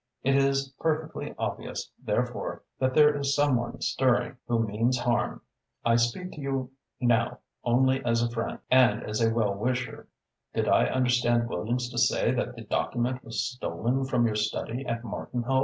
It 0.23 0.35
is 0.35 0.73
perfectly 0.79 1.35
obvious, 1.37 1.91
therefore, 2.03 2.63
that 2.79 2.95
there 2.95 3.15
is 3.15 3.35
some 3.35 3.55
one 3.55 3.81
stirring 3.81 4.37
who 4.47 4.65
means 4.65 4.97
harm. 4.97 5.41
I 5.85 5.95
speak 5.97 6.31
to 6.31 6.41
you 6.41 6.71
now 6.99 7.37
only 7.63 8.03
as 8.03 8.23
a 8.23 8.31
friend 8.31 8.57
and 8.71 9.03
as 9.03 9.21
a 9.21 9.31
well 9.31 9.53
wisher. 9.53 10.07
Did 10.55 10.67
I 10.67 10.85
understand 10.87 11.47
Williams 11.49 11.87
to 11.91 11.99
say 11.99 12.31
that 12.31 12.55
the 12.55 12.63
document 12.63 13.23
was 13.23 13.41
stolen 13.47 14.05
from 14.05 14.25
your 14.25 14.33
study 14.35 14.83
at 14.87 15.03
Martinhoe?" 15.03 15.59